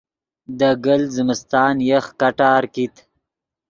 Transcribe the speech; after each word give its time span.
دے 0.57 0.69
گلت 0.85 1.09
زمستان 1.17 1.75
یخ 1.89 2.05
کٹار 2.19 2.63
کیت 2.73 2.95